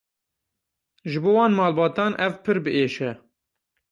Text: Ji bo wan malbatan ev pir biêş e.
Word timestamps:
Ji 1.09 1.17
bo 1.25 1.31
wan 1.37 1.53
malbatan 1.59 2.11
ev 2.25 2.33
pir 2.43 2.57
biêş 2.65 2.95
e. 3.09 3.11